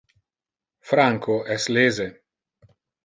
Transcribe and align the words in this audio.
Franco 0.93 1.37
es 1.57 1.67
lese. 1.77 2.09